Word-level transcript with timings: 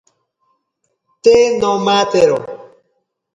Te 1.23 1.35
nomatero. 1.59 2.37